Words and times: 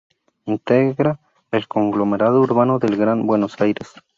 Integra 0.45 1.19
el 1.51 1.67
conglomerado 1.67 2.41
urbano 2.41 2.79
del 2.79 2.97
Gran 2.97 3.27
Buenos 3.27 3.61
Aires. 3.61 3.87